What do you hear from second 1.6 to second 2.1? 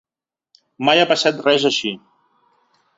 així.